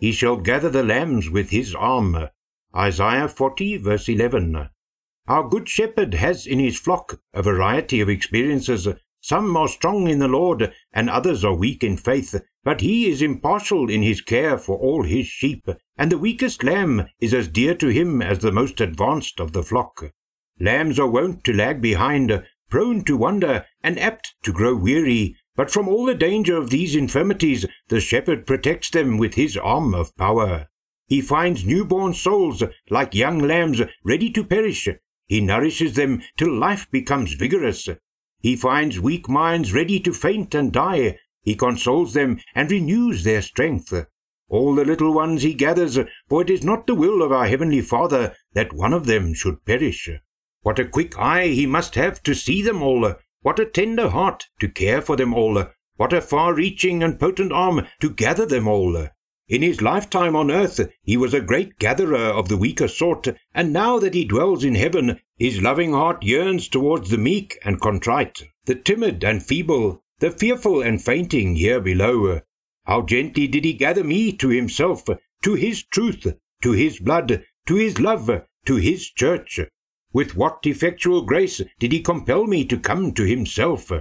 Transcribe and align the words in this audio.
He 0.00 0.12
shall 0.12 0.36
gather 0.36 0.70
the 0.70 0.82
lambs 0.82 1.28
with 1.28 1.50
his 1.50 1.74
arm. 1.74 2.28
Isaiah 2.74 3.28
40, 3.28 3.78
verse 3.78 4.08
11. 4.08 4.68
Our 5.26 5.48
good 5.48 5.68
shepherd 5.68 6.14
has 6.14 6.46
in 6.46 6.58
his 6.58 6.78
flock 6.78 7.20
a 7.34 7.42
variety 7.42 8.00
of 8.00 8.08
experiences. 8.08 8.88
Some 9.20 9.56
are 9.56 9.68
strong 9.68 10.08
in 10.08 10.20
the 10.20 10.28
Lord, 10.28 10.72
and 10.92 11.10
others 11.10 11.44
are 11.44 11.54
weak 11.54 11.82
in 11.82 11.96
faith, 11.96 12.40
but 12.62 12.80
he 12.80 13.10
is 13.10 13.20
impartial 13.20 13.90
in 13.90 14.02
his 14.02 14.20
care 14.20 14.56
for 14.56 14.78
all 14.78 15.02
his 15.02 15.26
sheep, 15.26 15.66
and 15.96 16.12
the 16.12 16.18
weakest 16.18 16.62
lamb 16.62 17.08
is 17.20 17.34
as 17.34 17.48
dear 17.48 17.74
to 17.74 17.88
him 17.88 18.22
as 18.22 18.38
the 18.38 18.52
most 18.52 18.80
advanced 18.80 19.40
of 19.40 19.52
the 19.52 19.62
flock. 19.62 20.12
Lambs 20.60 20.98
are 20.98 21.08
wont 21.08 21.44
to 21.44 21.52
lag 21.52 21.82
behind, 21.82 22.46
prone 22.70 23.04
to 23.04 23.16
wander, 23.16 23.66
and 23.82 23.98
apt 23.98 24.34
to 24.42 24.52
grow 24.52 24.76
weary, 24.76 25.36
but 25.58 25.72
from 25.72 25.88
all 25.88 26.06
the 26.06 26.14
danger 26.14 26.56
of 26.56 26.70
these 26.70 26.94
infirmities, 26.94 27.66
the 27.88 28.00
shepherd 28.00 28.46
protects 28.46 28.90
them 28.90 29.18
with 29.18 29.34
his 29.34 29.56
arm 29.56 29.92
of 29.92 30.16
power. 30.16 30.68
He 31.08 31.20
finds 31.20 31.66
newborn 31.66 32.14
souls, 32.14 32.62
like 32.90 33.12
young 33.12 33.40
lambs, 33.40 33.82
ready 34.04 34.30
to 34.30 34.44
perish. 34.44 34.88
He 35.26 35.40
nourishes 35.40 35.94
them 35.94 36.22
till 36.36 36.56
life 36.56 36.88
becomes 36.92 37.34
vigorous. 37.34 37.88
He 38.40 38.54
finds 38.54 39.00
weak 39.00 39.28
minds 39.28 39.72
ready 39.72 39.98
to 39.98 40.12
faint 40.12 40.54
and 40.54 40.72
die. 40.72 41.18
He 41.42 41.56
consoles 41.56 42.14
them 42.14 42.38
and 42.54 42.70
renews 42.70 43.24
their 43.24 43.42
strength. 43.42 43.92
All 44.48 44.76
the 44.76 44.84
little 44.84 45.12
ones 45.12 45.42
he 45.42 45.54
gathers, 45.54 45.98
for 46.28 46.42
it 46.42 46.50
is 46.50 46.62
not 46.62 46.86
the 46.86 46.94
will 46.94 47.20
of 47.20 47.32
our 47.32 47.48
Heavenly 47.48 47.80
Father 47.80 48.36
that 48.52 48.72
one 48.72 48.92
of 48.92 49.06
them 49.06 49.34
should 49.34 49.64
perish. 49.64 50.08
What 50.60 50.78
a 50.78 50.84
quick 50.84 51.18
eye 51.18 51.48
he 51.48 51.66
must 51.66 51.96
have 51.96 52.22
to 52.22 52.34
see 52.34 52.62
them 52.62 52.80
all, 52.80 53.16
what 53.42 53.58
a 53.58 53.64
tender 53.64 54.08
heart 54.08 54.46
to 54.60 54.68
care 54.68 55.00
for 55.00 55.16
them 55.16 55.32
all! 55.32 55.64
What 55.96 56.12
a 56.12 56.20
far 56.20 56.54
reaching 56.54 57.02
and 57.02 57.18
potent 57.18 57.52
arm 57.52 57.86
to 58.00 58.10
gather 58.10 58.46
them 58.46 58.66
all! 58.66 59.08
In 59.48 59.62
his 59.62 59.80
lifetime 59.80 60.36
on 60.36 60.50
earth 60.50 60.80
he 61.02 61.16
was 61.16 61.32
a 61.32 61.40
great 61.40 61.78
gatherer 61.78 62.18
of 62.18 62.48
the 62.48 62.56
weaker 62.56 62.88
sort, 62.88 63.28
and 63.54 63.72
now 63.72 63.98
that 63.98 64.14
he 64.14 64.24
dwells 64.24 64.64
in 64.64 64.74
heaven, 64.74 65.20
his 65.36 65.62
loving 65.62 65.92
heart 65.92 66.22
yearns 66.22 66.68
towards 66.68 67.10
the 67.10 67.18
meek 67.18 67.58
and 67.64 67.80
contrite, 67.80 68.42
the 68.64 68.74
timid 68.74 69.24
and 69.24 69.42
feeble, 69.42 70.02
the 70.18 70.30
fearful 70.30 70.82
and 70.82 71.02
fainting 71.02 71.56
here 71.56 71.80
below. 71.80 72.40
How 72.84 73.02
gently 73.02 73.46
did 73.46 73.64
he 73.64 73.72
gather 73.72 74.04
me 74.04 74.32
to 74.32 74.48
himself, 74.48 75.04
to 75.42 75.54
his 75.54 75.82
truth, 75.82 76.26
to 76.62 76.72
his 76.72 76.98
blood, 76.98 77.44
to 77.66 77.74
his 77.76 78.00
love, 78.00 78.30
to 78.66 78.76
his 78.76 79.10
church. 79.10 79.60
With 80.12 80.36
what 80.36 80.60
effectual 80.64 81.22
grace 81.22 81.60
did 81.78 81.92
he 81.92 82.00
compel 82.00 82.46
me 82.46 82.64
to 82.64 82.78
come 82.78 83.12
to 83.12 83.24
himself? 83.24 83.92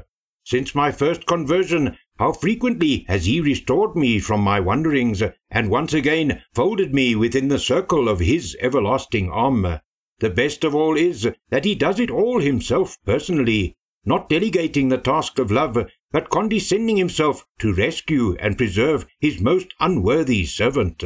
Since 0.45 0.73
my 0.73 0.91
first 0.91 1.25
conversion, 1.25 1.97
how 2.17 2.31
frequently 2.31 3.03
has 3.09 3.25
he 3.25 3.41
restored 3.41 3.95
me 3.95 4.19
from 4.19 4.39
my 4.39 4.61
wanderings, 4.61 5.21
and 5.51 5.69
once 5.69 5.93
again 5.93 6.41
folded 6.53 6.93
me 6.93 7.15
within 7.15 7.49
the 7.49 7.59
circle 7.59 8.07
of 8.07 8.21
his 8.21 8.55
everlasting 8.61 9.29
arm. 9.29 9.79
The 10.19 10.29
best 10.29 10.63
of 10.63 10.73
all 10.73 10.95
is 10.95 11.29
that 11.49 11.65
he 11.65 11.75
does 11.75 11.99
it 11.99 12.09
all 12.09 12.39
himself 12.39 12.97
personally, 13.05 13.75
not 14.05 14.29
delegating 14.29 14.87
the 14.87 14.97
task 14.97 15.37
of 15.37 15.51
love, 15.51 15.77
but 16.11 16.29
condescending 16.29 16.95
himself 16.95 17.45
to 17.59 17.73
rescue 17.73 18.35
and 18.39 18.57
preserve 18.57 19.05
his 19.19 19.41
most 19.41 19.73
unworthy 19.81 20.45
servant. 20.45 21.03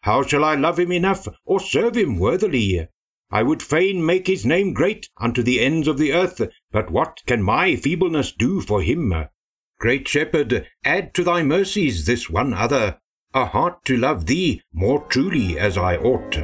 How 0.00 0.24
shall 0.24 0.44
I 0.44 0.56
love 0.56 0.80
him 0.80 0.90
enough 0.90 1.28
or 1.44 1.60
serve 1.60 1.96
him 1.96 2.18
worthily? 2.18 2.88
I 3.30 3.42
would 3.44 3.62
fain 3.62 4.04
make 4.04 4.26
his 4.26 4.44
name 4.44 4.72
great 4.72 5.08
unto 5.16 5.42
the 5.42 5.60
ends 5.60 5.86
of 5.86 5.98
the 5.98 6.12
earth, 6.12 6.42
but 6.72 6.90
what 6.90 7.22
can 7.26 7.42
my 7.42 7.76
feebleness 7.76 8.32
do 8.32 8.60
for 8.60 8.82
him? 8.82 9.14
Great 9.78 10.08
Shepherd, 10.08 10.66
add 10.84 11.14
to 11.14 11.22
thy 11.22 11.42
mercies 11.42 12.06
this 12.06 12.28
one 12.28 12.52
other, 12.52 12.98
a 13.32 13.44
heart 13.44 13.84
to 13.84 13.96
love 13.96 14.26
thee 14.26 14.62
more 14.72 15.04
truly 15.06 15.58
as 15.58 15.78
I 15.78 15.96
ought. 15.98 16.36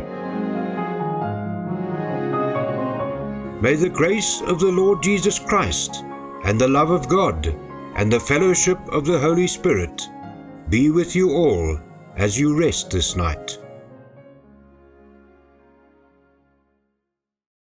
May 3.60 3.74
the 3.74 3.90
grace 3.92 4.40
of 4.42 4.60
the 4.60 4.70
Lord 4.70 5.02
Jesus 5.02 5.38
Christ, 5.40 6.04
and 6.44 6.60
the 6.60 6.68
love 6.68 6.90
of 6.90 7.08
God, 7.08 7.46
and 7.96 8.12
the 8.12 8.20
fellowship 8.20 8.78
of 8.92 9.04
the 9.04 9.18
Holy 9.18 9.48
Spirit 9.48 10.08
be 10.68 10.90
with 10.90 11.16
you 11.16 11.30
all 11.32 11.80
as 12.16 12.38
you 12.38 12.56
rest 12.56 12.90
this 12.90 13.16
night. 13.16 13.58